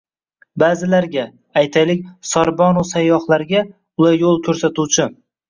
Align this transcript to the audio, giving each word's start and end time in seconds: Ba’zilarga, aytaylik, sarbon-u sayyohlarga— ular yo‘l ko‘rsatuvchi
Ba’zilarga, 0.61 1.25
aytaylik, 1.61 2.01
sarbon-u 2.31 2.85
sayyohlarga— 2.93 3.63
ular 4.03 4.19
yo‘l 4.25 4.43
ko‘rsatuvchi 4.51 5.09